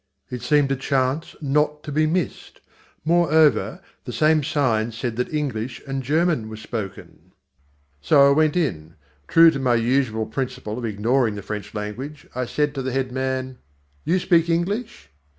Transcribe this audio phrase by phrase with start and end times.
[0.31, 2.59] It seemed a chance not to be missed.
[3.05, 7.33] Moreover, the same sign said that English and German were spoken.
[8.01, 8.95] So I went in.
[9.27, 13.11] True to my usual principle of ignoring the French language, I said to the head
[13.11, 13.59] man:
[14.03, 15.11] "You speak English?"